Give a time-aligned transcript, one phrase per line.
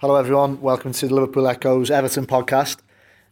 [0.00, 0.62] Hello, everyone.
[0.62, 2.78] Welcome to the Liverpool Echo's Everton podcast.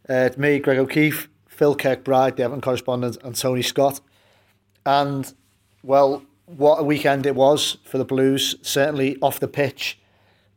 [0.07, 4.01] Uh, it's me, Greg O'Keefe, Phil Kirkbride, the Everton correspondent, and Tony Scott.
[4.85, 5.33] And,
[5.81, 8.55] well, what a weekend it was for the Blues.
[8.61, 9.97] Certainly off the pitch,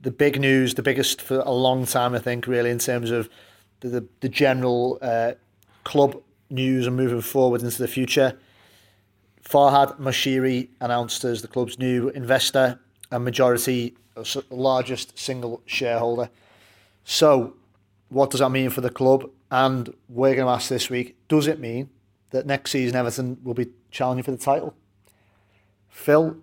[0.03, 3.31] the big news, the biggest for a long time, I think, really, in terms of
[3.81, 5.33] the, the, the general uh,
[5.85, 6.21] club
[6.51, 8.39] news and moving forward into the future.
[9.43, 12.79] Farhad Moshiri announced as the club's new investor
[13.13, 13.95] and majority
[14.51, 16.31] largest single shareholder.
[17.05, 17.55] So,
[18.09, 19.31] what does that mean for the club?
[19.51, 21.91] And we're going to ask this week: Does it mean
[22.31, 24.75] that next season Everton will be challenging for the title?
[25.89, 26.37] Phil,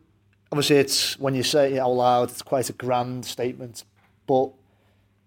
[0.52, 3.84] obviously, it's when you say it out loud, it's quite a grand statement.
[4.28, 4.52] But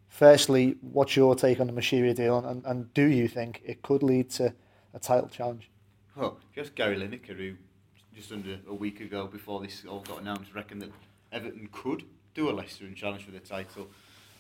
[0.09, 4.03] firstly, what's your take on the Moshiri deal, and, and do you think it could
[4.03, 4.55] lead to
[4.95, 5.71] a title challenge?
[6.15, 7.55] Well, just Gary Lineker, who
[8.15, 10.91] just under a week ago, before this all got announced, reckoned that
[11.33, 12.05] Everton could
[12.35, 13.89] do a Leicester and challenge for the title.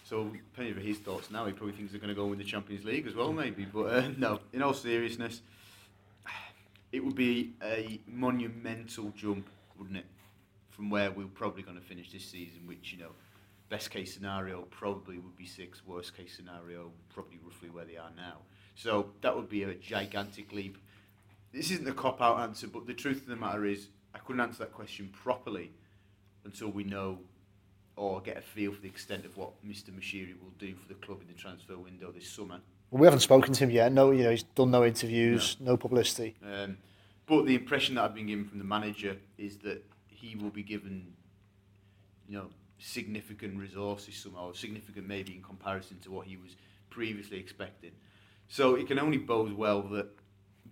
[0.04, 2.44] So, depending on his thoughts now, he probably thinks they're going to go win the
[2.44, 3.64] Champions League as well, maybe.
[3.64, 5.42] But uh, no, in all seriousness,
[6.92, 10.06] it would be a monumental jump, wouldn't it,
[10.70, 13.10] from where we're probably going to finish this season, which, you know,
[13.68, 18.10] best case scenario probably would be six, worst case scenario probably roughly where they are
[18.16, 18.38] now.
[18.74, 20.78] So that would be a gigantic leap.
[21.52, 24.40] This isn't a cop out answer, but the truth of the matter is, I couldn't
[24.40, 25.72] answer that question properly
[26.44, 27.18] until we know
[27.96, 29.90] or get a feel for the extent of what Mr.
[29.90, 32.60] Moshiri will do for the club in the transfer window this summer.
[32.90, 33.92] Well, we haven't spoken to him yet.
[33.92, 36.36] No, you know, he's done no interviews, no, no publicity.
[36.44, 36.78] Um,
[37.26, 40.62] but the impression that I've been given from the manager is that he will be
[40.62, 41.12] given,
[42.28, 42.46] you know,
[42.78, 46.56] significant resources somehow, significant maybe in comparison to what he was
[46.90, 47.92] previously expecting.
[48.48, 50.08] So it can only bode well that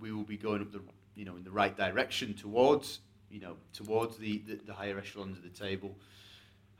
[0.00, 0.82] we will be going up the,
[1.14, 3.00] you know, in the right direction towards,
[3.30, 5.94] you know, towards the, the, the higher echelons of the table.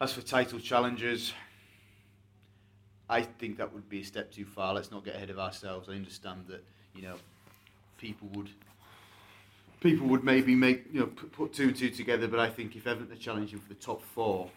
[0.01, 1.33] As for title challenges,
[3.09, 4.75] I think that would be a step too far.
[4.75, 5.89] Let's not get ahead of ourselves.
[5.89, 7.17] I understand that you know
[7.99, 8.49] people would
[9.81, 12.77] people would maybe make you know put, put two and two together, but I think
[12.77, 14.51] if Everton are challenging for the top four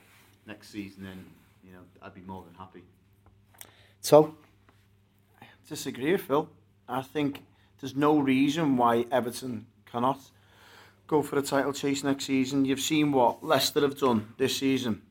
[0.45, 1.25] next season, then
[1.65, 2.83] you know I'd be more than happy.
[4.01, 4.35] So,
[5.41, 6.49] I disagree, Phil.
[6.87, 7.43] I think
[7.79, 10.19] there's no reason why Everton cannot
[11.13, 12.65] go for a title chase next season.
[12.65, 15.03] You've seen what Leicester have done this season.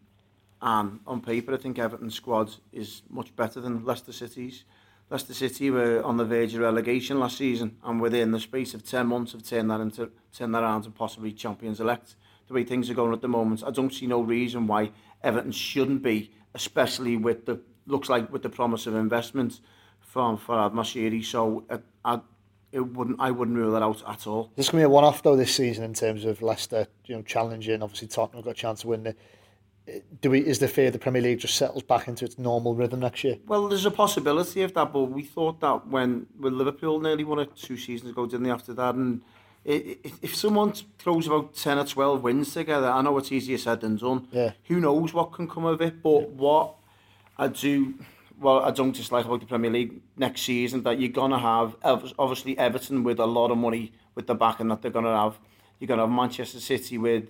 [0.60, 4.64] And on paper, I think Everton's squad is much better than Leicester City's.
[5.10, 8.84] Leicester City were on the verge of relegation last season and within the space of
[8.84, 12.16] 10 months have turned that into turned that around and possibly champions elect.
[12.48, 14.90] The way things are going at the moment, I don't see no reason why
[15.22, 19.60] Everton shouldn't be, especially with the looks like with the promise of investment
[20.00, 21.24] from Farad Masiri.
[21.24, 22.20] So uh, I,
[22.72, 24.50] it wouldn't I wouldn't rule that out at all.
[24.56, 27.14] This is going to be a one-off though this season in terms of Leicester, you
[27.14, 27.82] know, challenging.
[27.82, 29.18] Obviously, Tottenham got a chance to win it.
[30.20, 33.00] Do we is the fear the Premier League just settles back into its normal rhythm
[33.00, 33.36] next year?
[33.46, 37.40] Well, there's a possibility of that, but we thought that when when Liverpool nearly won
[37.40, 38.50] it two seasons ago, didn't they?
[38.50, 39.22] After that, and
[39.64, 43.80] if, if someone throws about 10 or 12 wins together, I know it's easier said
[43.80, 44.28] than done.
[44.32, 44.52] Yeah.
[44.64, 46.26] Who knows what can come of it, but yeah.
[46.26, 46.74] what
[47.38, 47.94] I do
[48.42, 51.76] well, I don't dislike about the Premier League next season that you're gonna have
[52.18, 55.38] obviously Everton with a lot of money with the backing that they're gonna have.
[55.78, 57.28] You're gonna have Manchester City with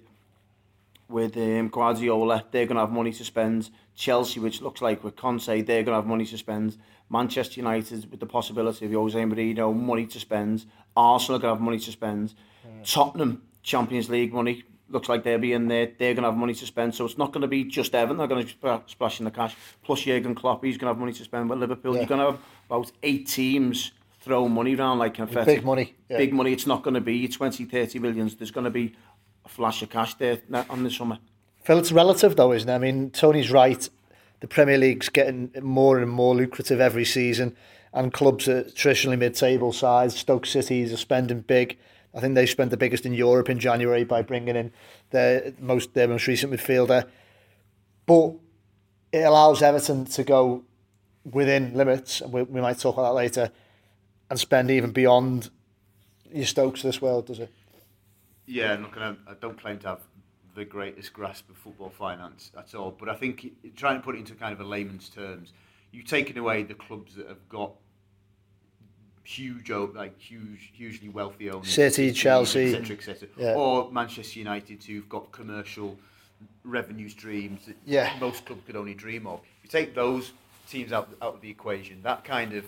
[1.13, 3.71] with um, Guardiola, they're going to have money to spend.
[3.95, 6.79] Chelsea, which looks like with Conte, they're going to have money to spend.
[7.11, 10.65] Manchester United, with the possibility of Jose Mourinho, money to spend.
[10.97, 12.35] Arsenal to have money to spend.
[12.65, 12.71] Yeah.
[12.85, 15.87] Tottenham, Champions League money, looks like they'll be in there.
[15.99, 18.17] They're going to have money to spend, so it's not going to be just Evan.
[18.17, 19.57] They're going to be splashing the cash.
[19.83, 21.49] Plus Jurgen Klopp, he's going to have money to spend.
[21.49, 22.01] But Liverpool, yeah.
[22.01, 25.57] you're going to have about eight teams throw money around like confetti.
[25.57, 25.95] Big money.
[26.09, 26.19] Yeah.
[26.19, 26.53] Big money.
[26.53, 28.37] It's not going to be 20, 30 millions.
[28.37, 28.95] There's going to be
[29.45, 30.39] a flash of cash there
[30.71, 31.19] on the summer.
[31.63, 32.75] Phil, it's relative though, isn't it?
[32.75, 33.89] I mean, Tony's right.
[34.41, 37.57] The Premier League's getting more and more lucrative every season,
[37.93, 40.19] and clubs are traditionally mid-table sides.
[40.19, 41.79] Stoke Cities are spending big.
[42.15, 44.73] I think they spent the biggest in Europe in January by bringing in
[45.11, 47.09] their most their most recent midfielder.
[48.07, 48.35] But
[49.13, 50.65] it allows Everton to go
[51.25, 53.51] within limits, and we, we might talk about that later,
[54.29, 55.51] and spend even beyond
[56.33, 57.53] your Stokes this world, does it?
[58.47, 60.01] Yeah, I'm not gonna, I don't claim to have
[60.55, 64.19] the greatest grasp of football finance at all, but I think trying to put it
[64.19, 65.53] into kind of a layman's terms,
[65.93, 67.73] you've taken away the clubs that have got
[69.25, 73.55] huge, like huge, hugely wealthy owners, City, Chelsea, etc., etc., yeah.
[73.55, 75.99] or Manchester United who've got commercial
[76.65, 78.15] revenue streams that yeah.
[78.21, 79.41] most clubs could only dream of.
[79.63, 80.33] You take those
[80.69, 82.65] teams out out of the equation, that kind of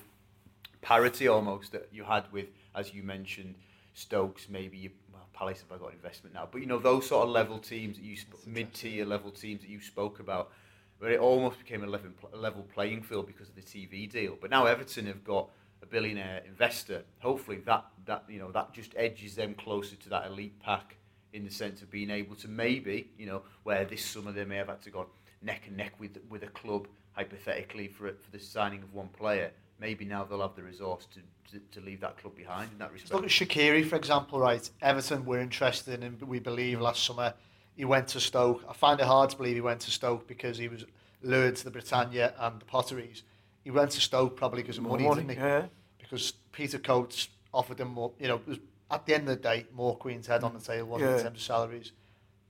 [0.82, 3.54] parity almost that you had with, as you mentioned,
[3.94, 4.90] Stokes, maybe you
[5.34, 8.04] Palace have I got investment now, but you know those sort of level teams that
[8.04, 10.52] you sp- mid tier level teams that you spoke about,
[10.98, 14.38] where it almost became a level, a level playing field because of the TV deal.
[14.40, 15.50] But now Everton have got
[15.84, 17.04] a billionaire investor.
[17.20, 20.96] Hopefully that that you know that just edges them closer to that elite pack
[21.32, 24.56] in the sense of being able to maybe you know where this summer they may
[24.56, 25.06] have had to go
[25.42, 29.50] neck and neck with with a club hypothetically for for the signing of one player.
[29.80, 31.20] Maybe now they'll have the resource to,
[31.52, 33.12] to, to leave that club behind in that respect.
[33.12, 34.70] Look at Shaqiri, for example, right?
[34.80, 37.34] Everton were interested in him, we believe, last summer.
[37.74, 38.64] He went to Stoke.
[38.68, 40.84] I find it hard to believe he went to Stoke because he was
[41.22, 43.24] lured to the Britannia and the Potteries.
[43.64, 45.42] He went to Stoke probably because of money, money, didn't he?
[45.42, 45.64] yeah.
[45.98, 48.58] Because Peter Coates offered him more, you know, it was,
[48.90, 51.16] at the end of the day, more Queen's Head on the table, wasn't Yeah.
[51.16, 51.92] in terms of salaries.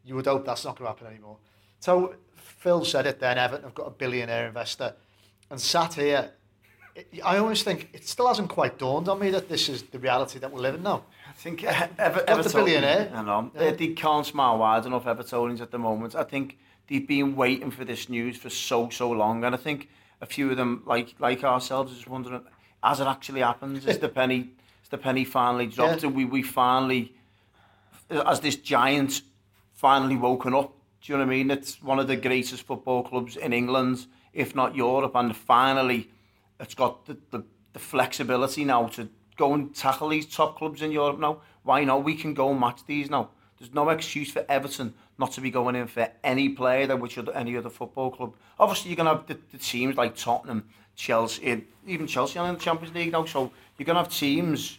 [0.04, 1.38] You would hope that's not going to happen anymore.
[1.78, 4.94] So Phil said it then, Everton have got a billionaire investor.
[5.50, 6.32] And sat here,
[6.94, 9.98] it, I always think it still hasn't quite dawned on me that this is the
[9.98, 11.04] reality that we're living now.
[11.28, 13.10] I think uh, Ever, the billionaire.
[13.14, 13.50] I know.
[13.54, 13.70] Yeah.
[13.70, 16.14] They, they can't smile wide enough, Evertonians, at the moment.
[16.14, 16.58] I think
[16.88, 19.44] they've been waiting for this news for so, so long.
[19.44, 19.88] And I think
[20.24, 22.42] a few of them, like like ourselves, is just wondering,
[22.82, 24.40] as it actually happens, is the penny
[24.82, 26.02] is the penny finally dropped?
[26.02, 26.08] Yeah.
[26.08, 27.14] And we, we finally,
[28.10, 29.22] as this giant
[29.74, 30.72] finally woken up?
[31.02, 31.50] Do you know what I mean?
[31.50, 35.14] It's one of the greatest football clubs in England, if not Europe.
[35.14, 36.10] And finally,
[36.58, 37.44] it's got the, the,
[37.74, 41.42] the flexibility now to go and tackle these top clubs in Europe now.
[41.64, 42.04] Why not?
[42.04, 43.30] We can go and match these now.
[43.58, 47.18] There's no excuse for Everton not to be going in for any player than which
[47.18, 48.34] other, any other football club.
[48.58, 52.54] Obviously, you're going to have the, the teams like Tottenham, Chelsea, even Chelsea are in
[52.54, 53.24] the Champions League now.
[53.24, 54.78] So you're going to have teams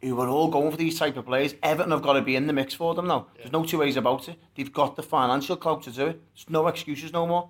[0.00, 1.54] who are all going for these type of players.
[1.62, 3.26] Everton have got to be in the mix for them now.
[3.36, 4.36] There's no two ways about it.
[4.54, 6.20] They've got the financial clout to do it.
[6.34, 7.48] There's no excuses no more.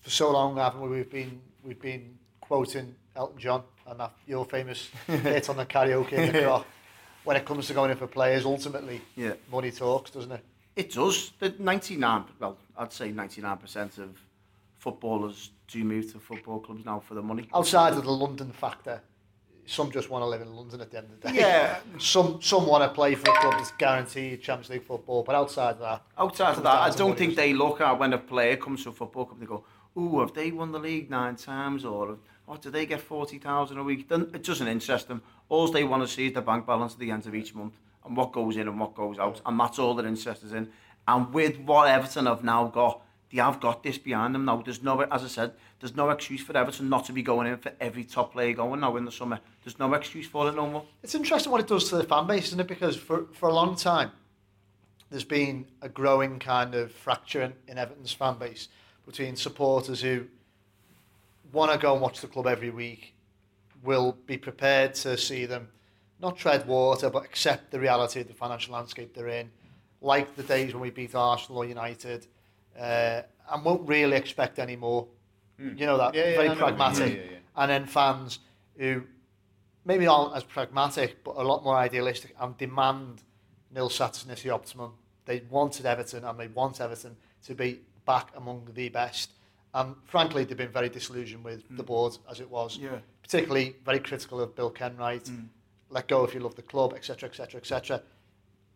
[0.00, 0.88] For so long, haven't we?
[0.88, 6.12] We've been we've been quoting Elton John and that your famous hit on the karaoke
[6.12, 6.64] in the car.
[7.24, 9.34] When it comes to going in for players, ultimately, Yeah.
[9.50, 10.44] money talks, doesn't it?
[10.74, 11.30] It does.
[11.38, 14.18] The 99, well, I'd say 99% of
[14.78, 17.48] footballers do move to football clubs now for the money.
[17.54, 19.00] Outside of the London factor,
[19.66, 21.38] some just want to live in London at the end of the day.
[21.38, 21.78] Yeah.
[21.98, 25.74] Some some want to play for a club that's guaranteed Champions League football, but outside
[25.74, 28.82] of that, Outside of that, I don't think they look at when a player comes
[28.82, 29.62] to a football club, they go,
[29.96, 31.84] ooh, have they won the league nine times?
[31.84, 34.08] Or, what, do they get 40,000 a week?
[34.08, 35.22] Then It doesn't interest them.
[35.48, 37.74] All they want to see is the bank balance at the end of each month
[38.04, 39.40] and what goes in and what goes out.
[39.46, 40.68] And that's all they're interested in.
[41.06, 44.60] And with what Everton have now got, they have got this behind them now.
[44.60, 47.56] There's no, as I said, there's no excuse for Everton not to be going in
[47.56, 49.40] for every top player going now in the summer.
[49.64, 50.84] There's no excuse for it no more.
[51.02, 52.68] It's interesting what it does to the fan base, isn't it?
[52.68, 54.12] Because for, for a long time,
[55.10, 58.68] there's been a growing kind of fracture in, in Everton's fan base
[59.06, 60.26] between supporters who
[61.52, 63.14] want to go and watch the club every week,
[63.82, 65.68] will be prepared to see them
[66.20, 69.50] not tread water, but accept the reality of the financial landscape they're in,
[70.00, 72.26] like the days when we beat Arsenal or United,
[72.78, 75.06] uh, and won't really expect any more.
[75.58, 76.14] You know that.
[76.14, 76.76] Yeah, very I know what you mean.
[76.76, 77.38] pragmatic, Yeah, yeah, yeah.
[77.62, 78.38] and then fans
[78.76, 79.02] who
[79.84, 83.22] maybe aren't as pragmatic, but a lot more idealistic and demand
[83.72, 84.92] nil satis nisi optimum.
[85.24, 87.16] They wanted Everton and they want Everton
[87.46, 89.32] to be back among the best.
[89.74, 91.86] And frankly, they've been very disillusioned with the mm.
[91.86, 92.76] board as it was.
[92.76, 92.98] Yeah.
[93.22, 95.24] Particularly very critical of Bill Kenwright.
[95.24, 95.46] Mm.
[95.88, 98.02] Let go if you love the club, etc., etc., etc.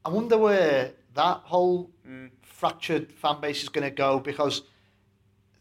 [0.04, 2.30] I wonder where that whole mm.
[2.42, 4.62] fractured fan base is going to go because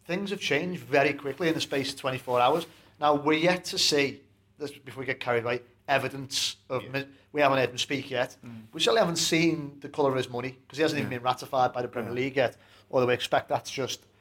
[0.06, 2.68] things have changed very quickly in the space of 24 hours.
[3.00, 4.22] Now, we're yet to see,
[4.58, 6.84] this, before we get carried away, evidence of.
[6.84, 7.04] Yeah.
[7.34, 8.38] We haven't heard him speak yet.
[8.72, 11.74] We certainly haven't seen the colour of his money because he hasn't even been ratified
[11.74, 12.16] by the Premier Yeah.
[12.16, 12.56] League yet.
[12.90, 14.15] Although we expect that's just a fore- a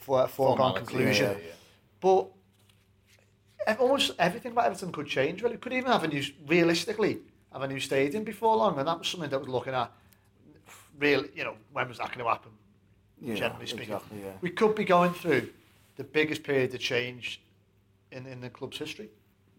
[0.00, 1.30] foregone Formality, conclusion.
[1.32, 1.52] yeah, yeah.
[2.00, 5.42] But almost everything about Everton could change.
[5.42, 7.18] Really, could even have a new, realistically,
[7.52, 9.90] have a new stadium before long, and that was something that was looking at.
[10.98, 12.50] Real, you know, when was that going to happen?
[13.20, 14.30] Yeah, generally speaking, exactly, yeah.
[14.40, 15.48] we could be going through
[15.96, 17.40] the biggest period of change
[18.12, 19.08] in, in the club's history.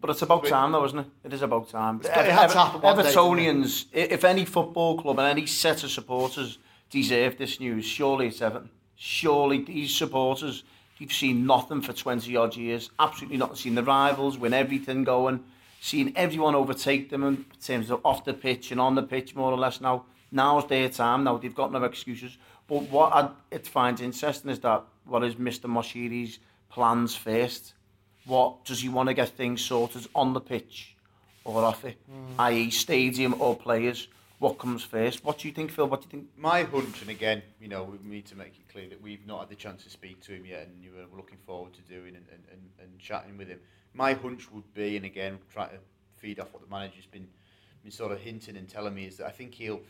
[0.00, 1.06] But it's about time, though, isn't it?
[1.24, 1.96] It is about time.
[2.00, 3.02] It's it had to happen one day.
[3.02, 8.28] Evertonians, i- if any football club and any set of supporters deserve this news, surely
[8.28, 8.70] it's Everton.
[9.02, 10.62] Surely these supporters,
[10.98, 15.42] you've seen nothing for 20 odd years, absolutely not seen the rivals win everything going,
[15.80, 19.52] seen everyone overtake them in terms of off the pitch and on the pitch, more
[19.52, 20.04] or less now.
[20.30, 22.36] Now's their time now, they've got no excuses.
[22.68, 25.64] But what I it finds interesting is that what is Mr.
[25.64, 26.38] Moshiri's
[26.68, 27.72] plans first?
[28.26, 30.94] What does he want to get things sorted on the pitch
[31.44, 32.38] or off it, hmm.
[32.38, 34.08] i.e., stadium or players?
[34.40, 35.22] What comes first?
[35.22, 35.86] What do you think, Phil?
[35.86, 36.30] What do you think?
[36.34, 39.40] My hunch, and again, you know, we need to make it clear that we've not
[39.40, 42.16] had the chance to speak to him yet, and you were looking forward to doing
[42.16, 43.60] and, and, and, chatting with him.
[43.92, 45.76] My hunch would be, and again, try to
[46.16, 47.28] feed off what the manager's been,
[47.82, 49.82] been sort of hinting and telling me, is that I think he'll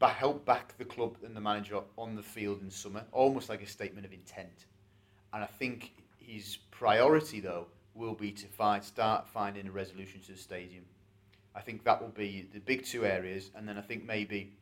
[0.00, 3.68] help back the club and the manager on the field in summer, almost like a
[3.68, 4.66] statement of intent.
[5.32, 10.32] and I think his priority though will be to find start finding a resolution to
[10.32, 10.82] the stadium.
[11.56, 14.52] I think that will be the big two areas, and then I think maybe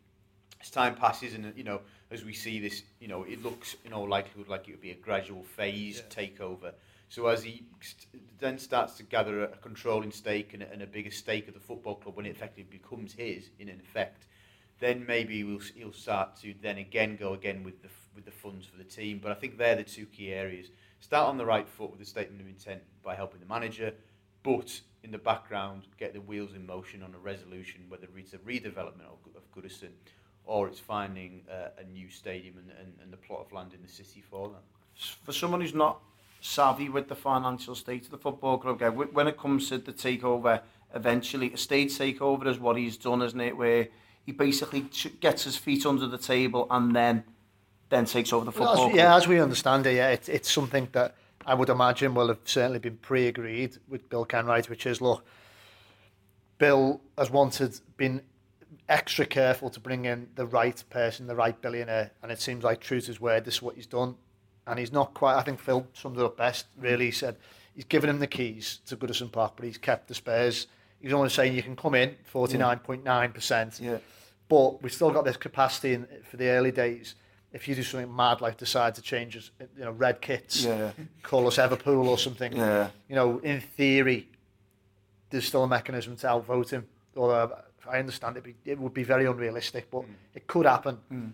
[0.61, 1.81] as time passes and you know
[2.15, 4.93] as we see this, you know, it looks in all likelihood like it would be
[4.93, 6.25] a gradual phased yeah.
[6.25, 6.73] takeover.
[7.09, 10.83] So as he st- then starts to gather a, a controlling stake and a, and
[10.83, 14.27] a bigger stake of the football club when it effectively becomes his, in an effect,
[14.81, 18.65] then maybe we'll, he'll start to then again go again with the with the funds
[18.67, 19.19] for the team.
[19.23, 20.69] But I think they're the two key areas.
[21.01, 23.93] Start on the right foot with the statement of intent by helping the manager,
[24.43, 28.38] but in the background get the wheels in motion on a resolution, whether it's a
[28.38, 29.90] redevelopment of, of Goodison
[30.46, 33.82] or it's finding uh, a new stadium and, and, and the plot of land in
[33.82, 34.62] the city for them.
[35.25, 36.00] For someone who's not
[36.40, 38.80] savvy with the financial state of the football club,
[39.12, 40.61] when it comes to the takeover,
[40.94, 43.56] eventually a state takeover is what he's done, isn't it?
[43.56, 43.88] Where
[44.25, 44.87] he basically
[45.20, 47.25] gets his feet under the table and then
[47.90, 48.76] then takes over the football.
[48.76, 51.14] Well, as, yeah, as we understand it, yeah, it's it's something that
[51.47, 55.25] I would imagine, will have certainly been pre agreed with Bill Canwright, which is look,
[56.59, 58.23] Bill has wanted, been
[58.89, 62.81] extra careful to bring in the right person, the right billionaire, and it seems like
[62.81, 64.17] truth is where this is what he's done.
[64.67, 66.85] And he's not quite, I think Phil summed it up best, mm.
[66.85, 67.07] really.
[67.07, 67.37] He said
[67.75, 70.67] he's given him the keys to Goodison Park, but he's kept the spares.
[71.01, 73.81] He's only saying you can come in 49.9%.
[73.81, 73.99] Yeah.
[74.49, 77.15] But we've still got this capacity in, for the early days.
[77.54, 79.37] If you do something mad, like decide to change,
[79.78, 80.90] you know, red kits, yeah.
[81.23, 82.90] call us Everpool or something, yeah.
[83.08, 84.28] you know, in theory,
[85.30, 86.87] there's still a mechanism to outvote him.
[87.16, 87.56] Although
[87.88, 90.14] I understand it, it would be very unrealistic, but mm.
[90.34, 90.99] it could happen.
[91.12, 91.30] Mm.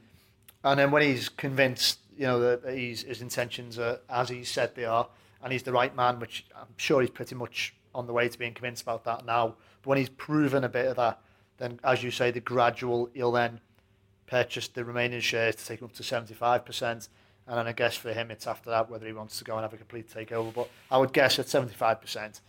[0.63, 4.75] And then when he's convinced, you know, that he's, his intentions are as he said
[4.75, 5.09] they are,
[5.43, 8.39] and he's the right man, which I'm sure he's pretty much on the way to
[8.39, 9.55] being convinced about that now.
[9.83, 11.19] But when he's proven a bit of that,
[11.57, 13.61] then as you say, the gradual, he'll then
[14.31, 16.83] purchase the remaining shares to take up to 75%.
[16.83, 19.63] And then I guess for him, it's after that whether he wants to go and
[19.63, 20.55] have a complete takeover.
[20.55, 22.41] But I would guess at 75%,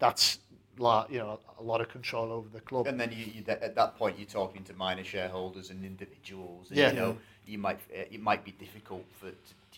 [0.00, 0.38] that's
[0.78, 2.86] lot, you know, a lot of control over the club.
[2.86, 6.68] And then you, you at that point you're talking to minor shareholders and individuals.
[6.70, 6.90] And, yeah.
[6.90, 9.30] You know, you might it might be difficult for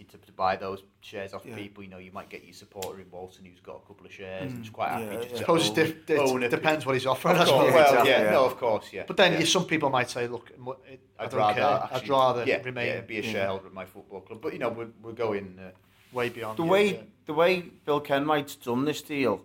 [0.04, 1.54] to, to, to buy those shares off yeah.
[1.54, 1.82] people.
[1.82, 4.50] You know, you might get your supporter in Walton who's got a couple of shares
[4.50, 4.54] mm.
[4.54, 5.04] and is quite happy.
[5.04, 5.34] Yeah, yeah.
[5.34, 7.36] I suppose own, it, it depends what he's offering.
[7.36, 9.04] Of course, well, yeah, yeah, no, of course, yeah.
[9.06, 9.46] But then yeah.
[9.46, 11.66] some people might say, look, it, I I'd don't rather care.
[11.66, 14.40] Actually, I'd rather yeah, remain yeah, be a shareholder of my football club.
[14.42, 15.70] But you know, we're, we're going uh,
[16.12, 19.44] way beyond the way the way Bill Kenwright's done this deal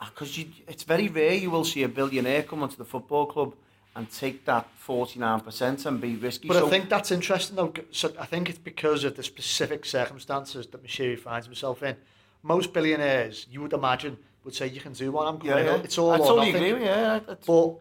[0.00, 0.38] because
[0.68, 3.54] it's very rare you will see a billionaire come onto the football club
[3.96, 6.48] and take that 49% and be risky.
[6.48, 7.72] But so, I think that's interesting though.
[7.90, 11.96] So I think it's because of the specific circumstances that Moshiri finds himself in.
[12.42, 15.82] Most billionaires, you would imagine, would say, you can do what I'm coming yeah, yeah.
[15.82, 16.72] It's all I totally nothing.
[16.72, 17.20] agree, yeah.
[17.26, 17.46] That's...
[17.46, 17.76] But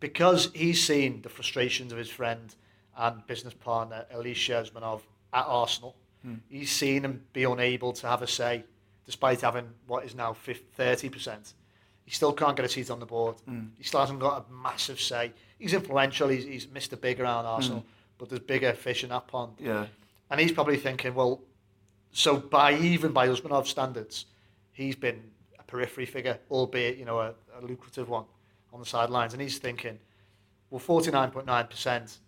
[0.00, 2.54] because he's seen the frustrations of his friend
[2.96, 5.00] and business partner, Alisher Usmanov,
[5.32, 6.34] at Arsenal, hmm.
[6.48, 8.64] he's seen him be unable to have a say
[9.06, 10.34] despite having what is now
[10.78, 11.54] 30%.
[12.04, 13.36] He still can't get a seat on the board.
[13.48, 13.70] Mm.
[13.78, 15.32] He still hasn't got a massive say.
[15.58, 16.28] He's influential.
[16.28, 17.00] He's, he's Mr.
[17.00, 17.84] Big around Arsenal, mm.
[18.18, 19.52] but there's bigger fish in that pond.
[19.58, 19.86] Yeah.
[20.30, 21.40] And he's probably thinking, well,
[22.12, 24.26] so by even by Usmanov standards,
[24.72, 25.22] he's been
[25.58, 28.24] a periphery figure, albeit you know a, a lucrative one
[28.72, 29.32] on the sidelines.
[29.32, 29.98] And he's thinking,
[30.70, 32.18] well, 49.9%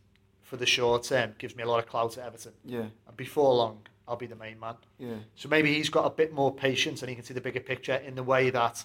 [0.42, 2.52] for the short term gives me a lot of clout at Everton.
[2.64, 2.86] Yeah.
[3.06, 4.76] And before long, I'll be the main man.
[4.98, 5.16] Yeah.
[5.34, 7.96] So maybe he's got a bit more patience and he can see the bigger picture
[7.96, 8.84] in the way that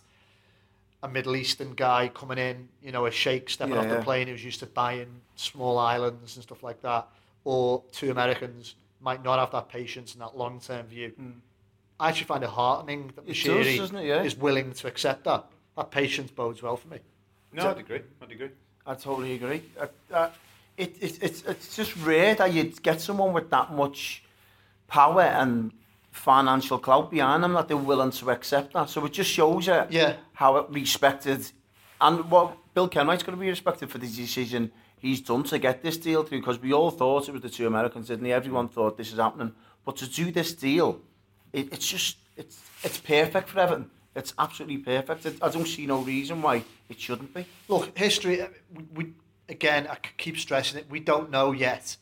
[1.03, 4.03] a Middle Eastern guy coming in, you know, a sheikh stepping yeah, off the yeah.
[4.03, 7.08] plane who's used to buying small islands and stuff like that,
[7.43, 11.12] or two Americans might not have that patience and that long term view.
[11.20, 11.34] Mm.
[12.00, 14.24] I actually find it heartening that Moshiri yeah?
[14.24, 15.46] is willing to accept that.
[15.77, 16.98] That patience bodes well for me.
[17.53, 18.01] No, so, I'd agree.
[18.22, 18.50] I'd agree.
[18.86, 19.63] I totally agree.
[19.79, 20.29] Uh, uh,
[20.77, 24.24] it, it, it's, it's just rare that you get someone with that much
[24.88, 25.72] power and
[26.11, 28.89] financial clout behind them that they're willing to accept that.
[28.89, 30.15] So it just shows you yeah.
[30.33, 31.51] how it respected
[31.99, 35.81] and what Bill Kenwright's going to be respected for the decision he's done to get
[35.81, 38.31] this deal through because we all thought it was the two Americans, didn't we?
[38.31, 39.53] Everyone thought this is happening.
[39.83, 41.01] But to do this deal,
[41.53, 43.89] it, it's just, it's, it's perfect for Everton.
[44.15, 45.25] It's absolutely perfect.
[45.41, 47.45] I don't see no reason why it shouldn't be.
[47.67, 49.13] Look, history, uh, we, we
[49.49, 51.97] again, I keep stressing it, we don't know yet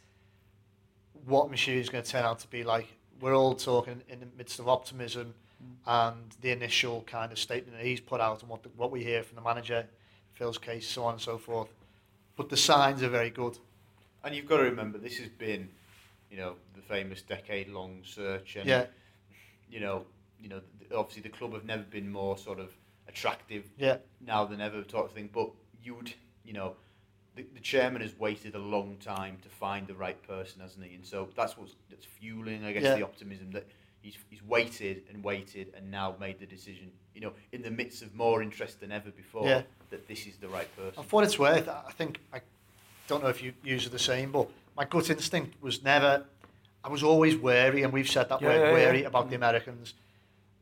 [1.26, 2.88] what Moshiri is going to turn out to be like.
[3.20, 5.76] We're all talking in the midst of optimism mm.
[5.86, 9.04] and the initial kind of statement that he's put out and what the, what we
[9.04, 9.86] hear from the manager,
[10.34, 11.70] Phil's case, so on and so forth.
[12.38, 13.58] But the signs are very good.
[14.24, 15.70] And you've got to remember, this has been,
[16.32, 18.86] you know, the famous decade-long search, and yeah.
[19.70, 20.06] you know,
[20.42, 20.62] you know,
[20.96, 22.70] obviously the club have never been more sort of
[23.08, 23.98] attractive yeah.
[24.26, 25.30] now than ever, sort of thing.
[25.34, 25.50] But
[25.84, 26.14] you would,
[26.46, 26.76] you know,
[27.40, 30.96] the, the chairman has waited a long time to find the right person, hasn't he?
[30.96, 32.96] And so that's what's that's fueling, I guess, yeah.
[32.96, 33.66] the optimism that
[34.02, 38.02] he's, he's waited and waited and now made the decision, you know, in the midst
[38.02, 39.62] of more interest than ever before, Yeah.
[39.90, 40.94] that this is the right person.
[40.98, 42.42] And for what it's worth, I think I
[43.08, 46.26] don't know if you use it the same, but my gut instinct was never.
[46.84, 49.08] I was always wary, and we've said that Yeah, word yeah, wary yeah.
[49.08, 49.94] about the Americans.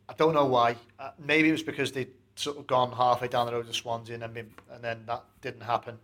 [0.10, 0.76] I don't know why.
[1.00, 4.16] Uh, maybe it was because they'd sort of gone halfway down the road to Swansea,
[4.16, 5.98] and then, and then that didn't happen.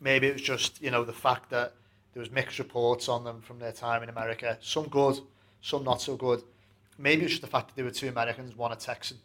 [0.00, 1.72] Maybe it was just you know the fact that
[2.12, 4.58] there was mixed reports on them from their time in America.
[4.60, 5.18] Some good,
[5.62, 6.42] some not so good.
[6.98, 9.18] Maybe it's just the fact that there were two Americans, one a Texan,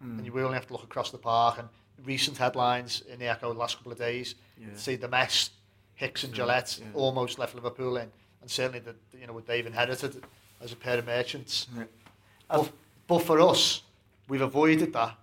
[0.00, 0.18] Hmm.
[0.18, 1.68] and you only have to look across the park and
[2.04, 4.68] recent headlines in the Echo the last couple of days Yeah.
[4.76, 5.50] see the mess
[5.94, 6.84] Hicks and Gillett yeah.
[6.94, 10.22] almost left Liverpool in, and certainly the you know what they've inherited
[10.60, 11.66] as a pair of merchants.
[11.76, 11.84] Yeah.
[12.48, 12.70] But,
[13.06, 13.82] but for us,
[14.28, 15.16] we've avoided that,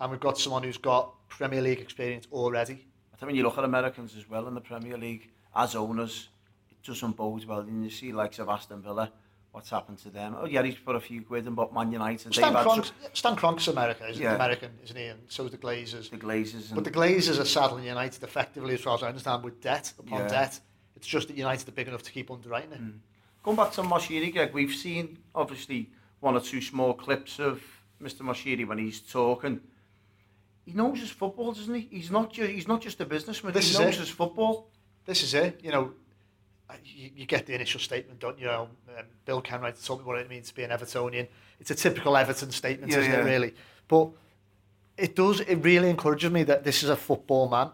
[0.00, 2.86] and we've got someone who's got Premier League experience already.
[3.22, 6.28] I mean, you look at Americans as well in the Premier League as owners,
[6.70, 7.60] it doesn't bode well.
[7.60, 9.12] And you see likes of Aston Villa,
[9.52, 10.36] what's happened to them?
[10.38, 12.32] Oh yeah, he's put a few quid in, but Man United.
[12.32, 12.90] Stan, they've had...
[13.12, 14.34] Stan Kroenke's America, isn't yeah.
[14.34, 15.06] American, isn't he?
[15.06, 16.10] And so is the Glazers.
[16.10, 16.68] The Glazers.
[16.68, 16.76] And...
[16.76, 20.20] But the Glazers are saddling United effectively, as far as I understand, with debt upon
[20.20, 20.28] yeah.
[20.28, 20.60] debt.
[20.96, 22.80] It's just that United are big enough to keep underwriting it.
[22.80, 22.98] Mm.
[23.42, 25.88] Going back to Moshiri, Greg, we've seen obviously
[26.20, 27.62] one or two small clips of
[28.02, 28.20] Mr.
[28.20, 29.60] Moshiri when he's talking.
[30.70, 31.88] He knows his football, doesn't he?
[31.90, 33.52] He's not just he's not just a businessman.
[33.52, 34.00] This he is knows it.
[34.00, 34.68] his football.
[35.04, 35.60] this is it.
[35.64, 35.92] You know,
[36.68, 38.46] uh, you, you get the initial statement, don't you?
[38.46, 41.26] know, um, Bill Kenwright told me what it means to be an Evertonian.
[41.58, 43.20] It's a typical Everton statement, Yeah, isn't yeah.
[43.20, 43.24] it?
[43.24, 43.54] Really,
[43.88, 44.10] but
[44.96, 45.40] it does.
[45.40, 47.70] It really encourages me that this is a football man.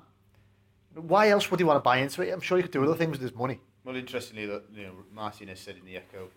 [0.95, 2.33] Why else would he want to buy into it?
[2.33, 3.61] I'm sure he could do other things with his money.
[3.85, 6.29] Well, interestingly, that you know, Martinez said in the Echo,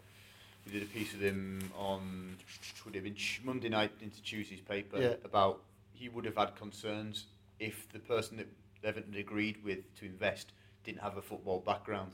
[0.65, 2.35] we did a piece with him on
[2.83, 5.13] would it have been Monday night into Tuesday's paper Yeah.
[5.23, 5.61] about
[5.99, 7.25] he would have had concerns
[7.59, 8.47] if the person that
[8.83, 10.53] Everton agreed with to invest
[10.85, 12.11] didn't have a football background.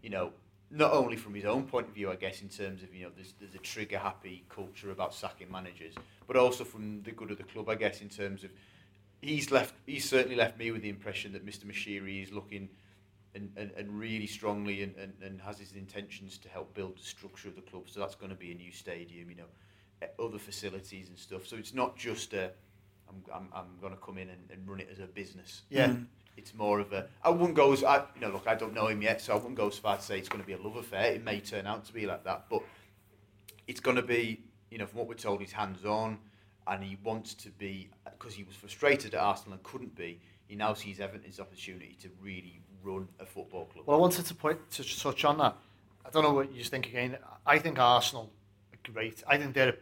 [0.00, 0.32] You know,
[0.70, 3.10] not only from his own point of view, I guess, in terms of you know,
[3.16, 5.94] there's there's a trigger happy culture about sacking managers,
[6.28, 8.50] but also from the good of the club, I guess, in terms of
[9.20, 11.64] he's left he's certainly left me with the impression that Mr.
[11.64, 12.68] Moshiri is looking
[13.34, 17.04] and, and, and really strongly and, and, and has his intentions to help build the
[17.04, 17.82] structure of the club.
[17.86, 21.46] So that's going to be a new stadium, you know, other facilities and stuff.
[21.46, 22.52] So it's not just a
[23.08, 25.62] I'm, I'm, I'm going to come in and, and run it as a business.
[25.70, 25.88] Yeah.
[25.88, 26.06] Mm.
[26.36, 27.06] It's more of a.
[27.24, 28.30] I wouldn't go as I, you know.
[28.30, 30.28] Look, I don't know him yet, so I wouldn't go as far to say it's
[30.28, 31.12] going to be a love affair.
[31.12, 32.62] It may turn out to be like that, but
[33.66, 36.18] it's going to be, you know, from what we're told, he's hands on,
[36.66, 40.20] and he wants to be because he was frustrated at Arsenal and couldn't be.
[40.46, 43.86] He now sees Everton's opportunity to really run a football club.
[43.86, 45.56] Well, I wanted to point to touch on that.
[46.04, 47.16] I don't know what you think again.
[47.46, 48.30] I think Arsenal
[48.72, 49.24] are great.
[49.26, 49.76] I think they're a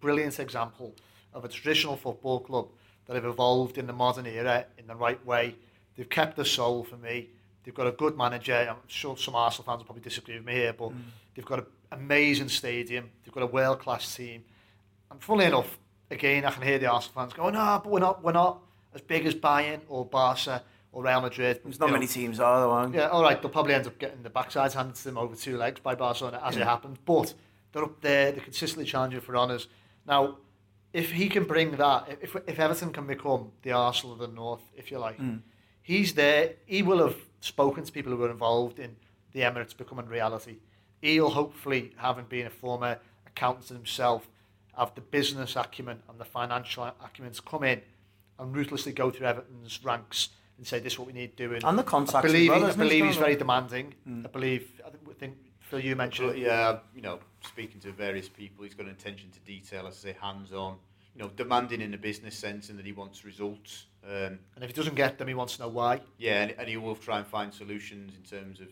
[0.00, 0.94] brilliant example
[1.32, 2.68] of a traditional football club
[3.06, 5.54] that have evolved in the modern era in the right way.
[5.96, 7.28] They've kept the soul for me.
[7.64, 8.66] They've got a good manager.
[8.70, 11.00] I'm sure some Arsenal fans will probably disagree with me here, but mm.
[11.34, 13.10] they've got an amazing stadium.
[13.24, 14.44] They've got a world class team.
[15.10, 15.78] And funnily enough,
[16.10, 18.22] again, I can hear the Arsenal fans going, "No, but we're not.
[18.22, 18.60] We're not
[18.94, 20.62] as big as Bayern or Barca
[20.92, 23.40] or Real Madrid." There's not You know, many teams are there, aren't yeah, all right.
[23.40, 26.40] They'll probably end up getting the backside handed to them over two legs by Barcelona
[26.44, 26.98] as it happens.
[27.04, 27.34] But
[27.72, 28.32] they're up there.
[28.32, 29.68] They're consistently challenging for honours.
[30.06, 30.38] Now,
[30.92, 34.62] if he can bring that, if if Everton can become the Arsenal of the North,
[34.76, 35.40] if you like, mm.
[35.82, 36.54] he's there.
[36.66, 38.96] He will have spoken to people who were involved in
[39.32, 40.56] the Emirates becoming reality.
[41.00, 44.28] He'll hopefully, having been a former accountant himself,
[44.76, 47.80] have the business acumen and the financial acumen to come in
[48.38, 51.78] and ruthlessly go through Everton's ranks and say, "This is what we need doing." And
[51.78, 53.94] the contacts I believe, well, I believe he's very demanding.
[54.08, 54.26] Mm.
[54.26, 55.36] I believe, I think
[55.70, 59.30] Phil, you mentioned But yeah, you know, speaking to various people, he's got an attention
[59.30, 60.76] to detail, as I say, hands on.
[61.14, 63.86] You know, demanding in a business sense, and that he wants results.
[64.04, 66.00] Um, and if he doesn't get them, he wants to know why.
[66.18, 68.66] Yeah, and, and he will try and find solutions in terms of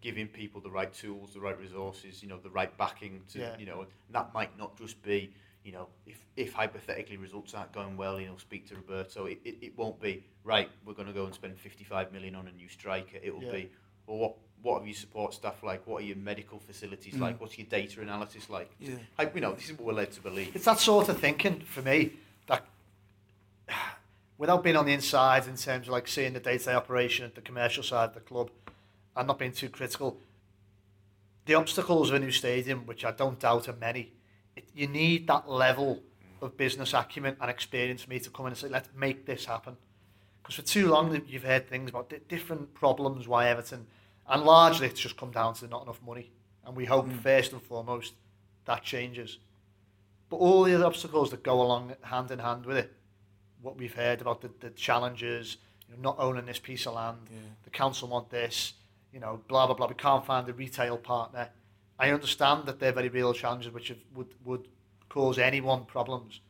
[0.00, 3.56] giving people the right tools, the right resources, you know, the right backing to, Yeah.
[3.58, 5.32] you know, and that might not just be,
[5.64, 9.26] you know, if, if hypothetically results aren't going well, you know, speak to Roberto.
[9.26, 12.46] It, it, it won't be, right, we're going to go and spend 55 million on
[12.46, 13.18] a new striker.
[13.22, 13.52] It will Yeah.
[13.52, 13.70] be,
[14.06, 15.86] well, what, what have your support staff like?
[15.86, 17.36] What are your medical facilities like?
[17.36, 17.40] Mm.
[17.40, 18.70] What's your data analysis like?
[18.80, 18.96] Yeah.
[19.16, 20.54] Like, you know, this is what we're led to believe.
[20.54, 22.12] It's that sort of thinking for me
[22.46, 22.64] that,
[24.38, 27.40] without being on the inside in terms of like seeing the day-to-day operation at the
[27.40, 28.50] commercial side of the club,
[29.16, 30.18] and not being too critical,
[31.46, 34.12] the obstacles of a new stadium, which I don't doubt are many,
[34.54, 36.02] it, you need that level
[36.40, 39.46] of business acumen and experience for me to come in and say, let's make this
[39.46, 39.76] happen.
[40.42, 43.86] Because for too long you've heard things about di- different problems why Everton,
[44.28, 46.30] and largely it's just come down to not enough money.
[46.64, 47.16] And we hope hmm.
[47.18, 48.14] first and foremost
[48.66, 49.38] that changes.
[50.28, 52.92] But all the other obstacles that go along hand in hand with it,
[53.62, 55.56] what we've heard about the, the challenges,
[55.88, 57.38] you know, not owning this piece of land, Yeah.
[57.64, 58.74] the council want this,
[59.12, 59.86] you know, blah blah blah.
[59.86, 61.48] We can't find a retail partner.
[61.98, 64.68] I understand that they're very real challenges which have, would would
[65.08, 66.40] cause anyone problems,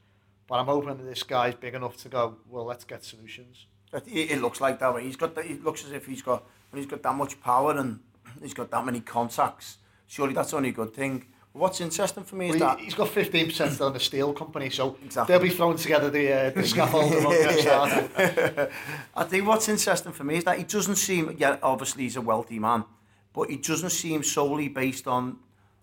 [0.48, 2.36] but I'm hoping that this guy's big enough to go.
[2.48, 3.66] Well, let's get solutions.
[3.92, 5.04] It, it looks like that way.
[5.04, 5.34] He's got.
[5.34, 8.00] The, it looks as if he's got when he's got that much power and
[8.42, 9.78] he's got that many contacts.
[10.06, 11.26] Surely that's only a good thing.
[11.52, 12.80] What's interesting for me is well, that...
[12.80, 15.32] He's got 15% on the steel company, so exactly.
[15.32, 18.68] they'll be throwing together the, uh, the scaffold yeah.
[19.16, 21.34] I think what's interesting for me is that he doesn't seem...
[21.36, 22.84] Yeah, obviously he's a wealthy man,
[23.32, 25.38] but he doesn't seem solely based on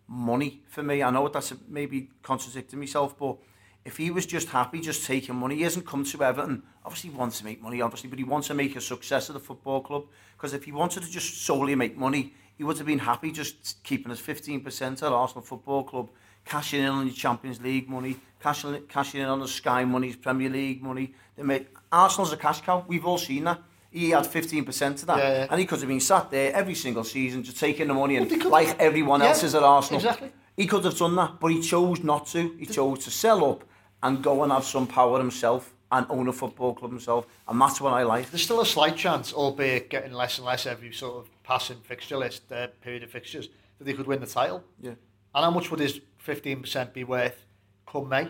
[0.07, 1.03] money for me.
[1.03, 3.37] I know that's maybe contradicting myself, but
[3.85, 6.63] if he was just happy just taking money, he hasn't come to Everton.
[6.83, 9.33] Obviously, he wants to make money, obviously, but he wants to make a success of
[9.33, 10.05] the football club.
[10.35, 13.83] Because if he wanted to just solely make money, he would have been happy just
[13.83, 16.09] keeping his 15% at Arsenal Football Club,
[16.45, 20.15] cashing in on the Champions League money, cashing, cashing in on the Sky money, his
[20.15, 21.13] Premier League money.
[21.35, 22.83] They made, Arsenal's a cash cow.
[22.87, 23.61] We've all seen that.
[23.91, 25.17] He had 15% of that.
[25.17, 25.47] Yeah, yeah.
[25.49, 28.29] And he could have been sat there every single season just taking the money and
[28.29, 29.99] Well, like everyone Yeah, else is at Arsenal.
[29.99, 30.31] exactly.
[30.57, 32.55] He could have done that, but he chose not to.
[32.57, 33.63] He chose to sell up
[34.05, 37.25] and go and have some power himself and own a football club himself.
[37.47, 38.29] And that's what I like.
[38.29, 42.17] There's still a slight chance, albeit getting less and less every sort of passing fixture
[42.17, 44.63] list, uh, period of fixtures, that they could win the title.
[44.79, 44.91] Yeah.
[45.33, 47.45] And how much would his 15% be worth
[47.87, 48.29] come May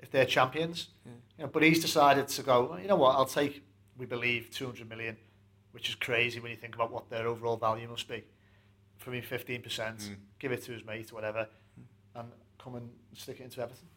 [0.00, 0.88] if they're champions?
[1.38, 3.62] You know, but he's decided to go, "Well, you know what, I'll take,
[3.96, 5.16] we believe, 200 million,
[5.72, 8.24] which is crazy when you think about what their overall value must be.
[8.98, 11.48] For me, 15%, give it to his mate, or whatever,
[12.14, 13.88] and come and stick it into Everton.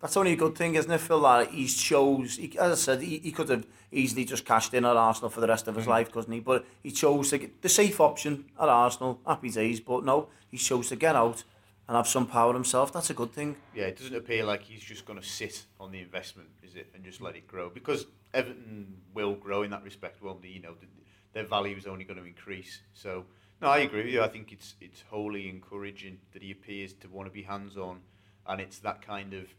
[0.00, 1.20] That's only a good thing, isn't it, Phil?
[1.22, 4.84] That he chose, he, as I said, he, he could have easily just cashed in
[4.84, 5.90] at Arsenal for the rest of his mm.
[5.90, 6.40] life, couldn't he?
[6.40, 9.80] But he chose to get the safe option at Arsenal, happy days.
[9.80, 11.44] But no, he chose to get out
[11.88, 12.92] and have some power himself.
[12.92, 13.56] That's a good thing.
[13.74, 16.88] Yeah, it doesn't appear like he's just going to sit on the investment, is it,
[16.94, 17.70] and just let it grow?
[17.70, 20.48] Because Everton will grow in that respect, won't they?
[20.48, 20.90] You know, th-
[21.32, 22.80] their value is only going to increase.
[22.92, 23.24] So,
[23.62, 24.22] no, I agree with you.
[24.22, 28.00] I think it's it's wholly encouraging that he appears to want to be hands on,
[28.46, 29.54] and it's that kind of,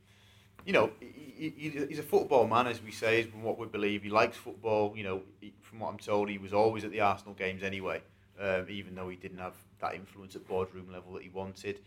[0.66, 4.04] you know, he, he, he's a football man, as we say, from what we believe.
[4.04, 4.94] He likes football.
[4.96, 8.02] You know, he, from what I'm told, he was always at the Arsenal games anyway,
[8.40, 11.80] um, even though he didn't have that influence at boardroom level that he wanted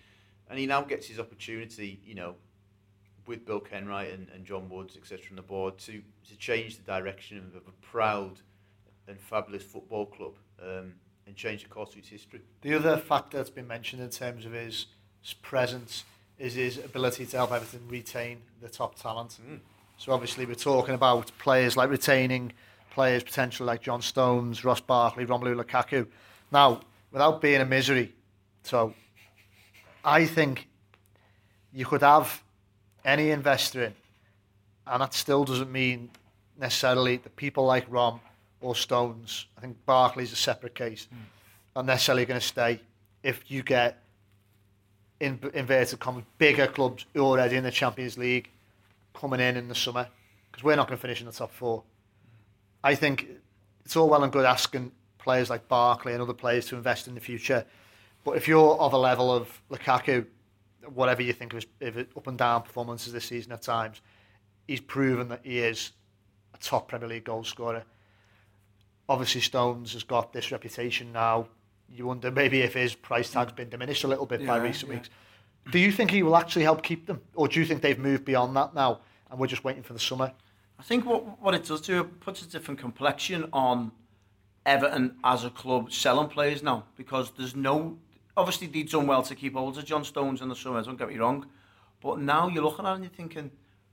[0.50, 2.34] and he now gets his opportunity, you know,
[3.26, 6.82] with Bill Kenwright and, and John Woods, etc., on the board to, to change the
[6.82, 8.40] direction of a proud
[9.06, 10.94] and fabulous football club um,
[11.26, 12.40] and change the course of its history.
[12.62, 14.86] The other factor that's been mentioned in terms of his
[15.40, 16.02] presence
[16.40, 19.38] is his ability to help Everton retain the top talent.
[19.46, 19.56] Hmm.
[19.98, 22.52] So obviously we're talking about players like retaining
[22.90, 26.06] players potentially like John Stones, Ross Barkley, Romelu Lukaku.
[26.50, 26.80] Now,
[27.12, 28.14] without being a misery,
[28.62, 28.94] so
[30.02, 30.68] I think
[31.72, 32.42] you could have
[33.04, 33.94] any investor in,
[34.86, 36.10] and that still doesn't mean
[36.58, 38.20] necessarily the people like Rom
[38.60, 39.46] or Stones.
[39.56, 41.06] I think Barkley's a separate case.
[41.10, 41.18] Hmm.
[41.76, 42.80] Are necessarily going to stay
[43.22, 43.99] if you get
[45.20, 48.50] in inverted commas bigger clubs already in the Champions League
[49.14, 50.08] coming in in the summer
[50.50, 51.82] because we're not going to finish in the top four.
[52.82, 53.28] I think
[53.84, 57.14] it's all well and good asking players like Barkley and other players to invest in
[57.14, 57.64] the future,
[58.24, 60.26] but if you're of a level of Lukaku,
[60.94, 64.00] whatever you think of his, up and down performances this season at times,
[64.66, 65.92] he's proven that he is
[66.54, 67.84] a top Premier League goal scorer.
[69.08, 71.48] Obviously, Stones has got this reputation now.
[71.90, 74.98] You wonder maybe if his price tag's been diminished a little bit by recent yeah.
[74.98, 75.10] weeks.
[75.70, 78.24] Do you think he will actually help keep them, or do you think they've moved
[78.24, 79.00] beyond that now
[79.30, 80.32] and we're just waiting for the summer?
[80.78, 83.92] I think what what it does do it puts a different complexion on
[84.64, 87.98] Everton as a club selling players now because there's no
[88.36, 90.82] obviously they've done well to keep hold of John Stones in the summer.
[90.82, 91.46] Don't get me wrong,
[92.00, 93.50] but now you're looking at it and you're thinking,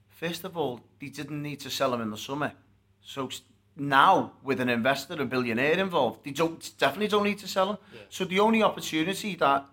[0.09, 2.53] first of all, they didn't need to sell him in the summer,
[3.01, 3.29] so
[3.79, 7.77] now with an investor, a billionaire involved, they don't definitely don't need to sell him.
[8.09, 9.65] So the only opportunity that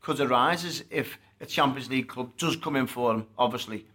[0.00, 3.86] could arise is if a Champions League club does come in for him, obviously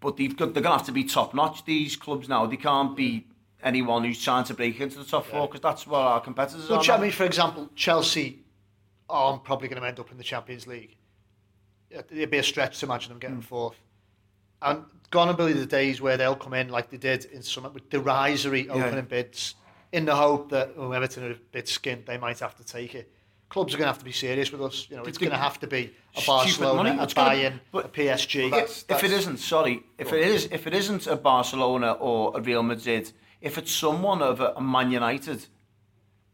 [0.00, 1.64] but they've got, they're going to have to be top notch.
[1.64, 3.26] These clubs now they can't be
[3.62, 6.78] anyone who's trying to break into the top four because that's what our competitors Well,
[6.78, 6.82] are.
[6.82, 8.40] Che- I mean, for example, Chelsea
[9.08, 10.96] aren't probably going to end up in the Champions League.
[11.90, 13.42] It'd be a stretch to imagine them getting hmm.
[13.42, 13.76] fourth.
[14.62, 17.68] And gone will be the days where they'll come in like they did in summer
[17.70, 19.54] with derisory opening bids
[19.92, 22.94] in the hope that oh, Everton are a bit skint, they might have to take
[22.94, 23.10] it.
[23.48, 24.88] Clubs are going to have to be serious with us.
[24.90, 26.98] You know, it's going to have to be a Barcelona, money.
[26.98, 28.50] a It's gonna- Bayern, a PSG.
[28.50, 32.40] That's- if it isn't, sorry, if it is, if it isn't a Barcelona or a
[32.40, 35.46] Real Madrid, if it's someone of a, a Man United,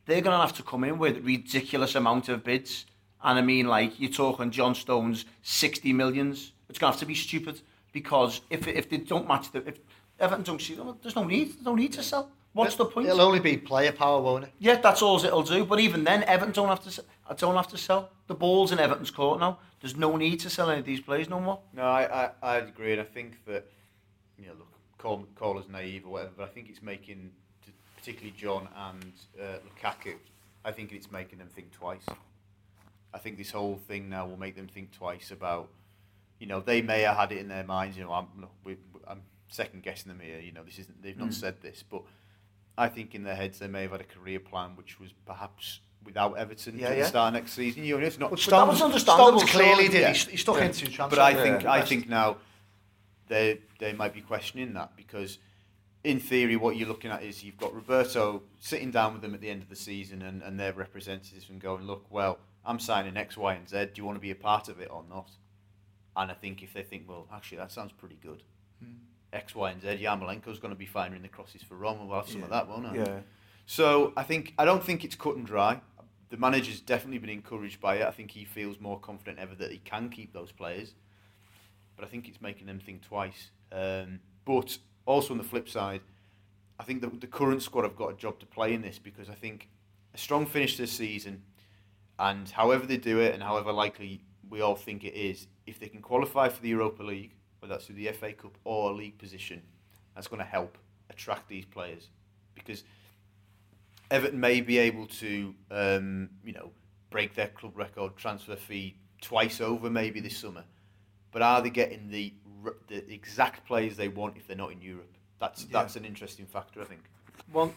[0.07, 2.87] they're going to have to come in with ridiculous amount of bids.
[3.23, 6.53] And I mean, like you're talking John Stones, sixty millions.
[6.69, 7.61] It's going to have to be stupid
[7.93, 9.79] because if if they don't match the if
[10.19, 12.31] Everton don't see them, there's no need, there's no need to sell.
[12.55, 13.07] What's the point?
[13.09, 14.53] It'll only be player power, won't it?
[14.59, 15.65] Yeah, that's all it'll do.
[15.65, 16.89] But even then, Everton don't have to.
[16.89, 17.01] s-
[17.39, 18.11] Don't have to sell.
[18.27, 19.59] The ball's in Everton's court now.
[19.81, 21.61] There's no need to sell any of these players no more.
[21.73, 23.65] No, I, I, I agree, and I think that
[24.39, 27.31] you know, look, call call us naive or whatever, but I think it's making,
[27.97, 30.15] particularly John and uh, Lukaku,
[30.65, 32.05] I think it's making them think twice.
[33.15, 35.69] I think this whole thing now will make them think twice about,
[36.43, 37.97] you know, they may have had it in their minds.
[37.97, 38.27] You know, I'm
[38.65, 38.77] we,
[39.07, 40.41] I'm second guessing them here.
[40.41, 41.35] You know, this isn't they've not Mm.
[41.35, 42.03] said this, but
[42.77, 45.79] I think in their heads they may have had a career plan which was perhaps
[46.05, 47.03] without Everton Yeah, to yeah.
[47.03, 47.85] the start next season.
[47.85, 48.31] You know, it's not.
[48.31, 50.01] But that was understandable, clearly did.
[50.01, 50.13] Yeah.
[50.15, 50.65] He, he stuck Yeah.
[50.65, 51.15] into transfer.
[51.17, 51.43] But I Yeah.
[51.45, 52.39] think I think now
[53.29, 55.39] they they might be questioning that because
[56.03, 59.41] in theory what you're looking at is you've got Roberto sitting down with them at
[59.41, 63.17] the end of the season and, and their representatives and going, Look, well, I'm signing
[63.17, 65.31] X, Y, and Z, do you want to be a part of it or not?
[66.17, 68.43] And I think if they think, Well, actually that sounds pretty good.
[69.33, 72.07] X, Y, and Z, Yarmolenko's going to be firing the crosses for Rom.
[72.07, 72.95] We'll have some of that, won't I?
[72.97, 73.19] Yeah.
[73.65, 75.81] So I think I don't think it's cut and dry.
[76.29, 78.07] The manager's definitely been encouraged by it.
[78.07, 80.95] I think he feels more confident ever that he can keep those players.
[81.97, 83.51] But I think it's making them think twice.
[83.71, 86.01] Um, but also on the flip side,
[86.79, 89.29] I think the, the current squad have got a job to play in this because
[89.29, 89.69] I think
[90.15, 91.43] a strong finish this season,
[92.19, 94.23] and however they do it, and however likely
[94.53, 97.87] we all think it is, if they can qualify for the Europa League, whether that's
[97.87, 99.63] through the FA Cup or a league position,
[100.15, 100.77] that's going to help
[101.09, 102.11] attract these players
[102.55, 102.85] because
[104.11, 106.71] Everton may be able to, um, you know,
[107.09, 110.65] break their club record transfer fee twice over maybe this summer,
[111.33, 112.35] but are they getting the
[112.87, 115.17] the exact players they want if they're not in Europe?
[115.41, 115.69] That's Yeah.
[115.73, 117.01] that's an interesting factor, I think.
[117.51, 117.73] One,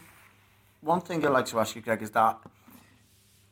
[0.81, 2.37] one thing I'd like to ask you, Greg, is that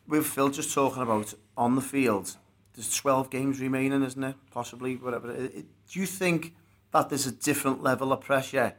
[0.07, 2.37] with Phil just talking about on the field,
[2.75, 4.35] there's 12 games remaining, isn't it?
[4.51, 5.31] Possibly, whatever.
[5.31, 6.55] It- it- do you think
[6.91, 8.75] that there's a different level of pressure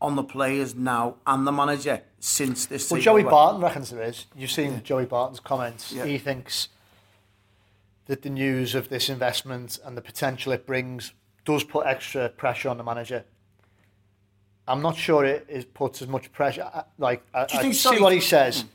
[0.00, 3.00] on the players now and the manager since this Well?
[3.00, 4.26] Joey Barton reckons there is.
[4.36, 5.92] You've seen Joey Barton's comments.
[5.92, 6.04] Yeah.
[6.04, 6.68] He thinks
[8.06, 11.12] that the news of this investment and the potential it brings
[11.44, 13.24] does put extra pressure on the manager.
[14.66, 16.62] I'm not sure it is puts as much pressure.
[16.72, 18.62] I- Like I, I see sorry- what he says.
[18.62, 18.68] Hmm.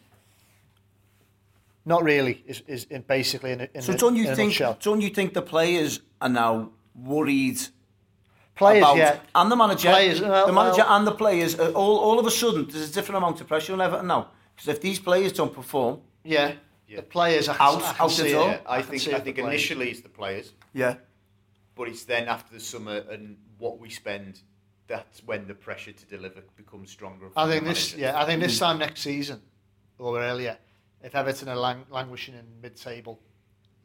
[1.85, 2.43] Not really.
[2.47, 4.57] Is is in basically in a, in So a, don't you in think?
[4.81, 7.59] Don't you think the players are now worried
[8.55, 8.83] players?
[8.83, 11.59] about yeah, and the manager, Players, well- the manager well- and the players?
[11.59, 14.29] uh, All all of a sudden, there's a different amount of pressure on Everton now
[14.55, 16.53] because if these players don't perform, yeah.
[16.87, 16.97] Yeah.
[16.97, 18.31] The players I can, Out- I out see the it.
[18.33, 18.47] door.
[18.49, 19.47] Yeah, I can think I think the players.
[19.53, 20.95] initially it's the players, yeah,
[21.75, 24.41] but it's then after the summer and what we spend.
[24.85, 27.29] That's when the pressure to deliver becomes stronger.
[27.37, 29.41] I think this, yeah, I think this time next season
[29.97, 30.57] or earlier,
[31.03, 33.19] if Everton are lang- languishing in mid-table,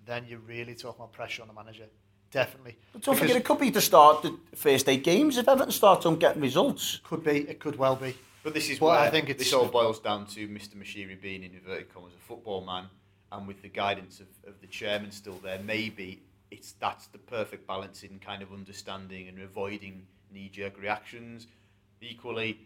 [0.07, 1.85] then you're really talking about pressure on the manager.
[2.31, 2.77] Definitely.
[2.93, 5.73] but don't Because forget it could be to start the first eight games if Everton
[5.73, 7.01] start on getting results.
[7.03, 8.15] could be, it could well be.
[8.43, 10.75] But this is Well, where I think it's- this all boils down to Mr.
[10.77, 12.85] Moshiri being in inverted commas a football man,
[13.33, 17.67] and with the guidance of, of the chairman still there, maybe it's that's the perfect
[17.67, 21.47] balance in kind of understanding and avoiding knee-jerk reactions.
[22.01, 22.59] Equally,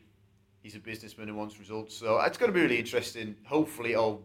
[0.62, 3.34] he's a businessman who wants results, so it's going to be really interesting.
[3.44, 4.22] Hopefully, it all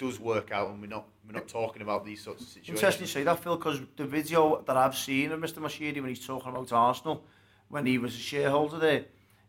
[0.00, 2.78] does work out, and we're not we're not talking about these sorts of situations.
[2.78, 5.58] Interesting you say that, Phil, because the video that I've seen of Mr.
[5.58, 7.22] Moshiri when he's talking about Arsenal,
[7.68, 9.04] when he was a shareholder there,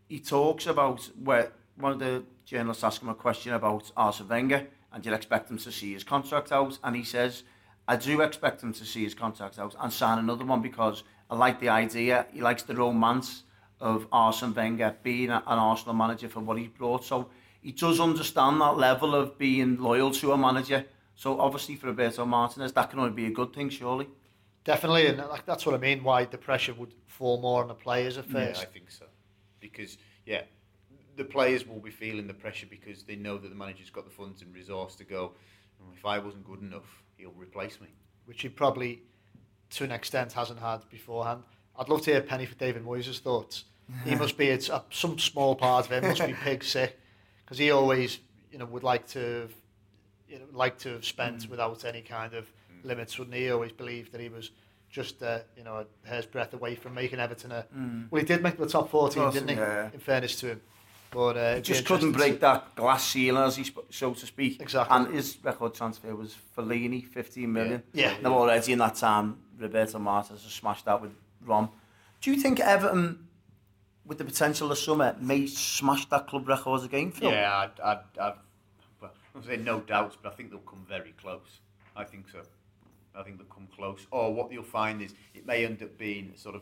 [0.08, 4.68] he talks about where one of the journalists asked him a question about Arsene Wenger,
[4.92, 7.44] and you'd expect him to see his contract out, and he says,
[7.88, 11.36] I do expect him to see his contract out and sign another one because I
[11.36, 12.28] like the idea.
[12.32, 13.44] He likes the romance
[13.80, 17.06] of Arsene Wenger being an Arsenal manager for what he brought.
[17.06, 17.30] So
[17.62, 20.86] he does understand that level of being loyal to a manager.
[21.16, 24.08] So obviously for Roberto Martinez, that can only be a good thing, surely.
[24.64, 27.74] Definitely, and like, that's what I mean, why the pressure would fall more on the
[27.74, 28.62] players at first.
[28.62, 28.68] Yeah.
[28.68, 29.06] I think so.
[29.60, 30.42] Because yeah,
[31.18, 34.12] the players will be feeling the pressure because they know that the manager's got the
[34.12, 35.32] funds and resource to go.
[35.82, 37.88] "Oh, If I wasn't good enough, he'll replace me.
[38.26, 39.02] which he probably,
[39.72, 41.44] to an extent, hasn't had beforehand.
[41.76, 43.66] I'd love to hear Penny for David Moyes' thoughts.
[44.06, 47.00] He must be, it's uh, some small part of him must be pig sick,
[47.52, 49.52] because he always, you know, would like to, have,
[50.30, 52.50] you know, like to have spent without any kind of
[52.84, 53.20] limits.
[53.20, 53.44] Wouldn't he?
[53.44, 54.52] He always believed that he was
[54.90, 57.66] just, uh, you know, a hair's breadth away from making Everton a.
[58.10, 59.56] Well, he did make the top 14, Course, didn't he?
[59.56, 59.90] yeah.
[59.92, 60.62] In fairness to him,
[61.12, 64.62] but uh, He just couldn't break that glass ceiling, as he sp- so to speak.
[64.62, 64.96] Exactly.
[64.96, 67.84] And his record transfer was Fellaini, 15 million.
[67.92, 68.12] Yeah.
[68.12, 68.18] Yeah.
[68.22, 71.12] Now already in that time, Roberto Martinez has smashed that with
[71.46, 71.68] Rom.
[72.22, 73.28] Do you think Everton,
[74.06, 77.32] with the potential this summer, may smash that club records again, Phil?
[77.32, 78.34] Yeah, I'd, I'd, I'd,
[79.02, 81.60] well, I'm saying no doubts, but I think they'll come very close.
[81.96, 82.42] I think so.
[83.16, 84.06] I think they'll come close.
[84.12, 86.62] Or what you'll find is it may end up being sort of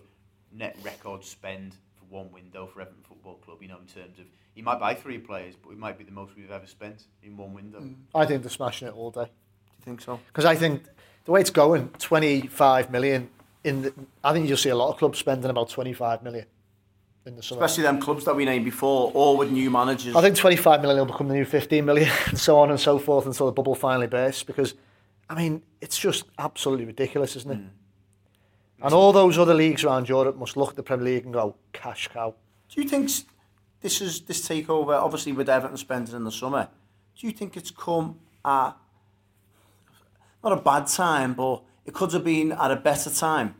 [0.52, 3.60] net record spend for one window for Everton Football Club.
[3.62, 4.26] You know, in terms of
[4.56, 7.38] he might buy three players, but it might be the most we've ever spent in
[7.38, 7.80] one window.
[7.80, 7.96] Mm.
[8.16, 9.26] I think they're smashing it all day.
[9.26, 9.30] Do
[9.80, 10.20] you think so?
[10.28, 10.84] Because I think
[11.26, 13.30] the way it's going, 25 million
[13.64, 16.46] in the, I think you'll see a lot of clubs spending about 25 million
[17.30, 17.64] in the summer.
[17.64, 20.16] Especially them clubs that we named before, all with new managers.
[20.16, 23.00] I think 25 million will become the new 15 million and so on and so
[23.00, 24.74] forth until the bubble finally bursts because,
[25.30, 27.60] I mean, it's just absolutely ridiculous, isn't it?
[27.60, 27.70] Mm.
[28.82, 31.56] And all those other leagues around Europe must look at the Premier League and go,
[31.74, 32.34] cash cow.
[32.70, 33.10] Do you think
[33.82, 36.70] this is this takeover, obviously with Everton spending in the summer,
[37.18, 38.74] do you think it's come at
[40.44, 43.56] not a bad time, but it could have been at a better time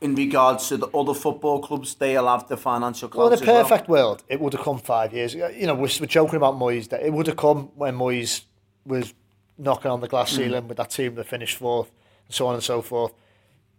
[0.00, 3.88] in regards to the other football clubs, they'll have the financial Well, in a perfect
[3.88, 4.10] well.
[4.10, 5.34] world, it would have come five years.
[5.34, 5.48] Ago.
[5.48, 6.88] You know, we're, we're joking about Moyes.
[6.90, 8.42] That it would have come when Moyes
[8.86, 9.12] was
[9.56, 10.36] knocking on the glass mm.
[10.36, 11.90] ceiling with that team that finished fourth,
[12.26, 13.12] and so on and so forth.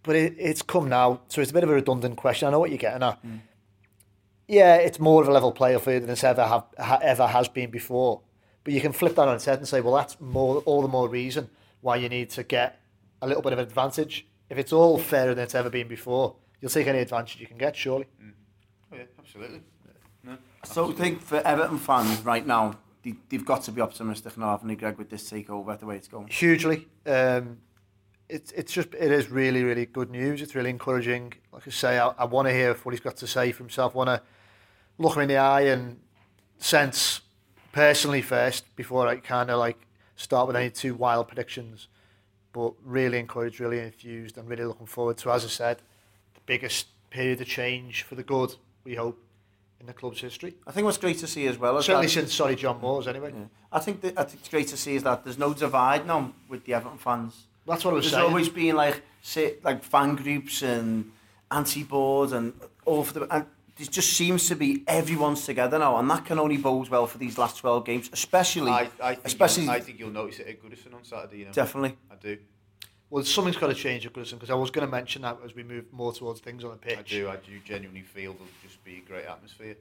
[0.04, 2.48] But it, it's come now, so it's a bit of a redundant question.
[2.48, 3.24] I know what you're getting at.
[3.26, 3.40] Mm.
[4.48, 7.48] Yeah, it's more of a level player field than it's ever have ha, ever has
[7.48, 8.22] been before.
[8.64, 10.88] But you can flip that on its head and say, well, that's more all the
[10.88, 11.50] more reason
[11.82, 12.82] why you need to get
[13.22, 16.72] a little bit of advantage If it's all fairer than it's ever been before, you'll
[16.72, 18.06] take any advantage you can get, surely.
[18.92, 19.62] Oh, yeah, absolutely.
[20.24, 24.38] No, So I think for Everton fans right now, they, they've got to be optimistic
[24.38, 26.28] now, haven't they, Greg, with this takeover, the way it's going?
[26.28, 26.88] hugely.
[27.06, 27.60] Um,
[28.28, 30.44] it's it's just it is really really good news.
[30.44, 31.34] It's really encouraging.
[31.52, 33.96] Like I say, I, I want to hear what he's got to say for himself.
[33.96, 34.22] I Want to
[35.00, 36.00] look him in the eye and
[36.60, 37.22] sense
[37.72, 39.80] personally first before I kind of like
[40.16, 41.88] start with any too wild predictions.
[42.60, 45.78] but really encouraged, really enthused, and really looking forward to, as I said,
[46.34, 49.18] the biggest period of change for the good, we hope,
[49.80, 50.56] in the club's history.
[50.68, 53.08] I think what's great to see as well is Certainly that, since, sorry, John Moores,
[53.08, 53.32] anyway.
[53.34, 53.46] Yeah.
[53.72, 56.34] I, think that, I think it's great to see is that there's no divide now
[56.50, 57.46] with the Everton fans.
[57.66, 58.24] That's what I was there's saying.
[58.24, 61.14] There's always been like, say, like fan groups and
[61.50, 62.52] anti-boards and
[62.84, 63.34] all for the...
[63.34, 63.46] And
[63.80, 67.18] there just seems to be everyone's together now, and that can only bode well for
[67.18, 70.48] these last 12 games, especially I, I, think especially you'll, I think you'll notice it
[70.48, 71.38] at Goodison on Saturday.
[71.40, 71.96] You know, definitely.
[72.12, 72.38] I do.
[73.10, 75.56] Well, something's got to change at Goodison because I was going to mention that as
[75.56, 77.00] we move more towards things on the pitch.
[77.00, 77.30] I do.
[77.30, 79.78] I do genuinely feel there'll just be a great atmosphere,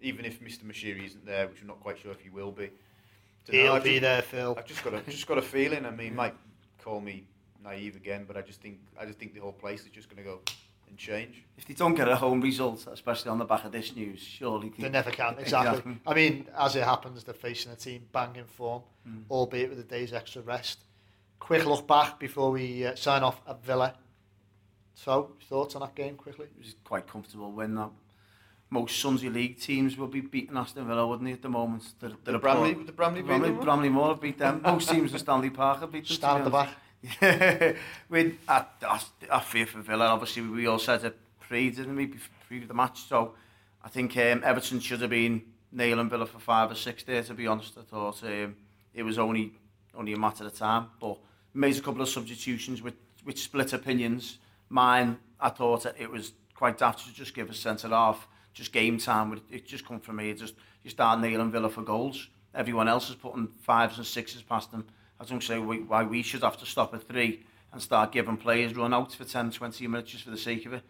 [0.00, 0.64] even if Mr.
[0.64, 2.70] Moshiri isn't there, which I'm not quite sure if he will be.
[3.48, 4.56] He'll I've be just- there, Phil.
[4.58, 5.86] I've just got a just got a feeling.
[5.86, 6.34] I mean, might
[6.82, 7.24] call me
[7.62, 10.22] naive again, but I just think I just think the whole place is just going
[10.22, 10.40] to go
[10.90, 11.44] and change.
[11.56, 14.70] If they don't get a home result, especially on the back of this news, surely
[14.76, 15.38] they, they never can.
[15.38, 15.78] Exactly.
[15.78, 16.00] exactly.
[16.06, 19.22] I mean, as it happens, they're facing a team banging form, mm.
[19.30, 20.80] albeit with a day's extra rest.
[21.38, 23.94] Quick look back before we uh, sign off at Villa.
[24.94, 26.46] So, thoughts on that game quickly?
[26.46, 27.90] It was quite comfortable win that.
[28.72, 31.82] Most Sunday League teams will be beating Aston Villa, wouldn't they, at the moment?
[31.98, 34.62] They're, they're the, Bramley, poor, the Bramley, the Bramley, Bramley, Bramley Moore have beat them.
[34.62, 36.14] Most teams in Stanley Park have beat them.
[36.14, 36.68] Stand the back
[38.10, 40.06] we, I, I, I fear for Villa.
[40.06, 42.12] Obviously, we all said it pre, didn't we,
[42.46, 43.08] pre the match.
[43.08, 43.34] So
[43.82, 47.34] I think um, Everton should have been nailing Villa for five or six there, to
[47.34, 47.78] be honest.
[47.78, 48.56] I thought um,
[48.94, 49.52] it was only
[49.94, 50.88] only a matter of time.
[51.00, 51.18] But
[51.54, 54.38] made a couple of substitutions with, which split opinions.
[54.68, 58.98] Mine, I thought it was quite daft to just give a centre half, just game
[58.98, 59.40] time.
[59.50, 60.32] It just come from me.
[60.34, 62.28] Just you start nailing Villa for goals.
[62.54, 64.86] Everyone else is putting fives and sixes past them.
[65.20, 68.74] I don't say why we should have to stop at three and start giving players
[68.74, 70.82] run out for 10, 20 minutes just for the sake of it.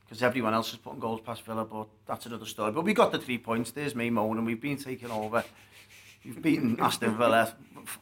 [0.00, 2.72] Because everyone else is putting goals past Villa, but that's another story.
[2.72, 3.72] But we got the three points.
[3.72, 4.44] There's me moaning.
[4.44, 5.44] We've been taken over.
[6.24, 7.54] We've beaten Aston Villa.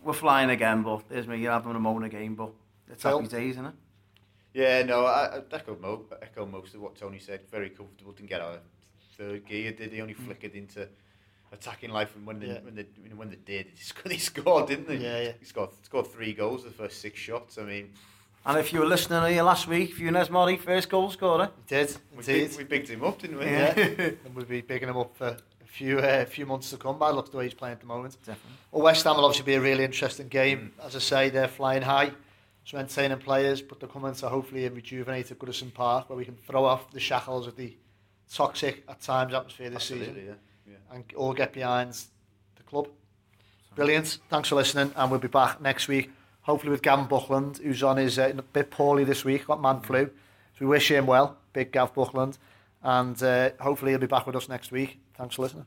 [0.02, 2.34] We're flying again, but there's me having a moan again.
[2.34, 2.50] But
[2.90, 3.74] it's happy days, isn't it?
[4.52, 7.40] Yeah, no, I, I echo, mo, echo most of what Tony said.
[7.50, 8.12] Very comfortable.
[8.12, 8.60] Didn't get out of
[9.16, 10.00] third gear, did he?
[10.00, 10.88] Only flickered into
[11.54, 12.60] attacking life, and when they, Yeah.
[12.62, 15.04] when they you know, when they did, he scored, he scored, didn't he?
[15.04, 15.32] Yeah, yeah.
[15.38, 17.56] He scored scored three goals the first six shots.
[17.58, 17.92] I mean,
[18.46, 21.50] And if you were listening here last week, Funes Mori, first goal scorer.
[21.66, 22.48] He did, we, indeed.
[22.50, 23.46] big, we bigged him up, didn't we?
[23.46, 23.72] yeah.
[24.24, 27.10] and we'll be picking him up for a few uh, few months to come by
[27.10, 28.16] the look the way he's playing at the moment.
[28.24, 28.58] Definitely.
[28.70, 30.72] Well, West Ham will obviously be a really interesting game.
[30.82, 32.10] As I say, they're flying high,
[32.64, 36.36] some entertaining players, but they're coming to hopefully a rejuvenated Goodison Park where we can
[36.36, 37.76] throw off the shackles of the
[38.32, 40.32] toxic at times atmosphere this Absolutely, season yeah.
[40.68, 40.76] Yeah.
[40.92, 41.92] and all get behind
[42.56, 42.88] the club.
[43.74, 44.18] Brilliant.
[44.28, 46.10] Thanks for listening, and we'll be back next week,
[46.42, 49.80] hopefully with Gavin Buckland, who's on his uh, a bit poorly this week, got man
[49.80, 50.06] flu.
[50.06, 50.12] So
[50.60, 52.38] we wish him well, big Gav Buckland,
[52.82, 55.00] and uh, hopefully he'll be back with us next week.
[55.16, 55.66] Thanks for listening.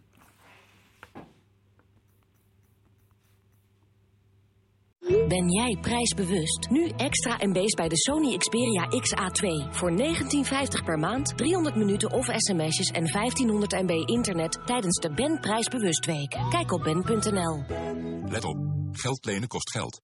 [5.27, 6.67] Ben jij prijsbewust?
[6.69, 9.69] Nu extra MB's bij de Sony Xperia XA2.
[9.71, 15.39] Voor 19,50 per maand, 300 minuten of sms'jes en 1500 MB internet tijdens de Ben
[15.39, 16.37] Prijsbewust Week.
[16.49, 17.63] Kijk op ben.nl.
[18.29, 18.57] Let op.
[18.91, 20.01] Geld lenen kost geld.